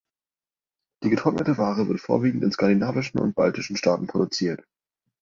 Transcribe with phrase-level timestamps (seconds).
[1.03, 4.65] Die getrocknete Ware wird vorwiegend in skandinavischen und baltischen Staaten produziert.